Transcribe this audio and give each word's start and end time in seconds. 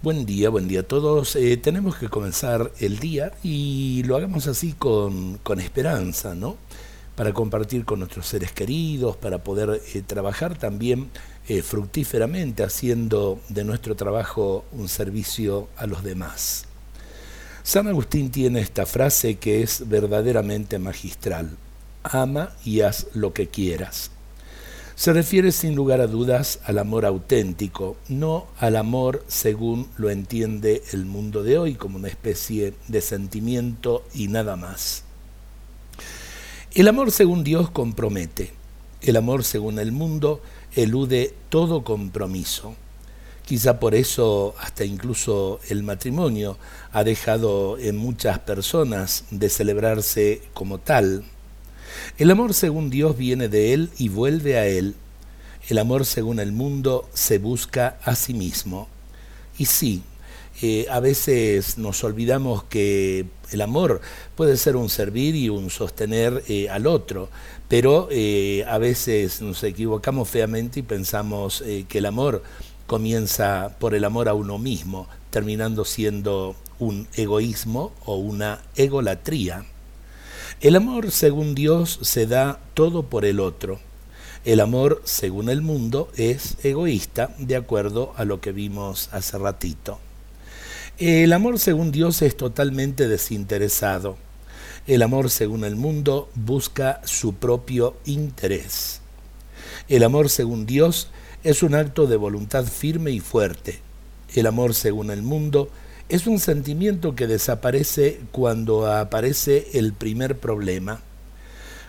Buen 0.00 0.26
día, 0.26 0.48
buen 0.48 0.68
día 0.68 0.80
a 0.80 0.82
todos. 0.84 1.34
Eh, 1.34 1.56
tenemos 1.56 1.96
que 1.96 2.08
comenzar 2.08 2.70
el 2.78 3.00
día 3.00 3.32
y 3.42 4.04
lo 4.04 4.14
hagamos 4.14 4.46
así 4.46 4.72
con, 4.72 5.40
esperanza, 5.58 6.36
¿no? 6.36 6.56
Para 7.16 7.32
compartir 7.32 7.84
con 7.84 7.98
nuestros 7.98 8.28
seres 8.28 8.52
queridos, 8.52 9.16
para 9.16 9.42
poder 9.42 9.82
eh, 9.92 10.02
trabajar 10.06 10.56
también 10.56 11.10
eh, 11.48 11.62
fructíferamente, 11.62 12.62
haciendo 12.62 13.40
de 13.48 13.64
nuestro 13.64 13.96
trabajo 13.96 14.64
un 14.70 14.88
servicio 14.88 15.68
a 15.76 15.88
los 15.88 16.04
demás. 16.04 16.66
San 17.64 17.88
Agustín 17.88 18.30
tiene 18.30 18.60
esta 18.60 18.86
frase 18.86 19.34
que 19.34 19.64
es 19.64 19.88
verdaderamente 19.88 20.78
magistral. 20.78 21.56
Ama 22.04 22.52
y 22.64 22.82
haz 22.82 23.08
lo 23.14 23.32
que 23.32 23.48
quieras 23.48 24.12
se 24.98 25.12
refiere 25.12 25.52
sin 25.52 25.76
lugar 25.76 26.00
a 26.00 26.08
dudas 26.08 26.58
al 26.64 26.76
amor 26.76 27.06
auténtico, 27.06 27.96
no 28.08 28.48
al 28.58 28.74
amor 28.74 29.24
según 29.28 29.86
lo 29.96 30.10
entiende 30.10 30.82
el 30.92 31.04
mundo 31.04 31.44
de 31.44 31.56
hoy 31.56 31.76
como 31.76 31.98
una 31.98 32.08
especie 32.08 32.74
de 32.88 33.00
sentimiento 33.00 34.04
y 34.12 34.26
nada 34.26 34.56
más. 34.56 35.04
El 36.74 36.88
amor 36.88 37.12
según 37.12 37.44
Dios 37.44 37.70
compromete, 37.70 38.50
el 39.00 39.16
amor 39.16 39.44
según 39.44 39.78
el 39.78 39.92
mundo 39.92 40.42
elude 40.74 41.32
todo 41.48 41.84
compromiso. 41.84 42.74
Quizá 43.46 43.78
por 43.78 43.94
eso 43.94 44.56
hasta 44.58 44.84
incluso 44.84 45.60
el 45.68 45.84
matrimonio 45.84 46.58
ha 46.92 47.04
dejado 47.04 47.78
en 47.78 47.96
muchas 47.96 48.40
personas 48.40 49.26
de 49.30 49.48
celebrarse 49.48 50.42
como 50.54 50.78
tal, 50.78 51.22
el 52.18 52.30
amor 52.30 52.54
según 52.54 52.90
Dios 52.90 53.16
viene 53.16 53.48
de 53.48 53.72
Él 53.74 53.90
y 53.98 54.08
vuelve 54.08 54.56
a 54.58 54.66
Él. 54.66 54.94
El 55.68 55.78
amor 55.78 56.06
según 56.06 56.40
el 56.40 56.52
mundo 56.52 57.08
se 57.12 57.38
busca 57.38 57.98
a 58.02 58.14
sí 58.14 58.34
mismo. 58.34 58.88
Y 59.58 59.66
sí, 59.66 60.02
eh, 60.60 60.86
a 60.90 60.98
veces 60.98 61.78
nos 61.78 62.02
olvidamos 62.02 62.64
que 62.64 63.26
el 63.52 63.60
amor 63.60 64.00
puede 64.34 64.56
ser 64.56 64.74
un 64.74 64.88
servir 64.88 65.36
y 65.36 65.48
un 65.48 65.70
sostener 65.70 66.42
eh, 66.48 66.68
al 66.68 66.88
otro, 66.88 67.28
pero 67.68 68.08
eh, 68.10 68.64
a 68.66 68.78
veces 68.78 69.40
nos 69.40 69.62
equivocamos 69.62 70.28
feamente 70.28 70.80
y 70.80 70.82
pensamos 70.82 71.62
que 71.88 71.98
el 71.98 72.06
amor 72.06 72.42
comienza 72.88 73.76
por 73.78 73.94
el 73.94 74.04
amor 74.04 74.28
a 74.28 74.34
uno 74.34 74.58
mismo, 74.58 75.06
terminando 75.30 75.84
siendo 75.84 76.56
un 76.80 77.06
egoísmo 77.14 77.92
o 78.04 78.16
una 78.16 78.60
egolatría. 78.74 79.64
El 80.60 80.74
amor 80.74 81.12
según 81.12 81.54
Dios 81.54 82.00
se 82.02 82.26
da 82.26 82.58
todo 82.74 83.04
por 83.04 83.24
el 83.24 83.38
otro. 83.38 83.78
El 84.44 84.58
amor 84.58 85.00
según 85.04 85.50
el 85.50 85.62
mundo 85.62 86.10
es 86.16 86.56
egoísta, 86.64 87.32
de 87.38 87.54
acuerdo 87.54 88.12
a 88.16 88.24
lo 88.24 88.40
que 88.40 88.50
vimos 88.50 89.08
hace 89.12 89.38
ratito. 89.38 90.00
El 90.98 91.32
amor 91.32 91.60
según 91.60 91.92
Dios 91.92 92.22
es 92.22 92.36
totalmente 92.36 93.06
desinteresado. 93.06 94.16
El 94.88 95.02
amor 95.02 95.30
según 95.30 95.62
el 95.62 95.76
mundo 95.76 96.28
busca 96.34 97.02
su 97.04 97.34
propio 97.34 97.96
interés. 98.04 99.00
El 99.88 100.02
amor 100.02 100.28
según 100.28 100.66
Dios 100.66 101.08
es 101.44 101.62
un 101.62 101.76
acto 101.76 102.08
de 102.08 102.16
voluntad 102.16 102.64
firme 102.64 103.12
y 103.12 103.20
fuerte. 103.20 103.78
El 104.34 104.48
amor 104.48 104.74
según 104.74 105.12
el 105.12 105.22
mundo 105.22 105.70
es 106.08 106.26
un 106.26 106.38
sentimiento 106.38 107.14
que 107.14 107.26
desaparece 107.26 108.20
cuando 108.32 108.90
aparece 108.90 109.68
el 109.74 109.92
primer 109.92 110.38
problema. 110.38 111.00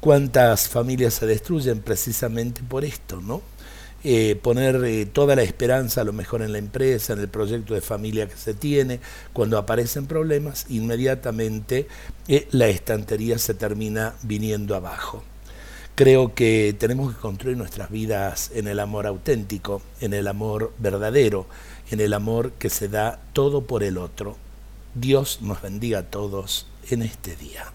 ¿Cuántas 0.00 0.68
familias 0.68 1.14
se 1.14 1.26
destruyen 1.26 1.80
precisamente 1.80 2.62
por 2.62 2.84
esto, 2.84 3.20
no? 3.20 3.40
Eh, 4.04 4.36
poner 4.42 4.84
eh, 4.84 5.06
toda 5.06 5.36
la 5.36 5.44
esperanza 5.44 6.00
a 6.00 6.04
lo 6.04 6.12
mejor 6.12 6.42
en 6.42 6.50
la 6.50 6.58
empresa, 6.58 7.12
en 7.12 7.20
el 7.20 7.28
proyecto 7.28 7.72
de 7.74 7.80
familia 7.80 8.28
que 8.28 8.36
se 8.36 8.52
tiene, 8.52 8.98
cuando 9.32 9.58
aparecen 9.58 10.06
problemas, 10.06 10.66
inmediatamente 10.68 11.86
eh, 12.26 12.48
la 12.50 12.66
estantería 12.66 13.38
se 13.38 13.54
termina 13.54 14.14
viniendo 14.24 14.74
abajo. 14.74 15.22
Creo 15.94 16.34
que 16.34 16.74
tenemos 16.78 17.14
que 17.14 17.20
construir 17.20 17.58
nuestras 17.58 17.90
vidas 17.90 18.50
en 18.54 18.66
el 18.66 18.80
amor 18.80 19.06
auténtico, 19.06 19.82
en 20.00 20.14
el 20.14 20.26
amor 20.26 20.72
verdadero, 20.78 21.46
en 21.90 22.00
el 22.00 22.14
amor 22.14 22.52
que 22.52 22.70
se 22.70 22.88
da 22.88 23.20
todo 23.34 23.66
por 23.66 23.82
el 23.82 23.98
otro. 23.98 24.38
Dios 24.94 25.40
nos 25.42 25.60
bendiga 25.60 25.98
a 25.98 26.10
todos 26.10 26.66
en 26.88 27.02
este 27.02 27.36
día. 27.36 27.72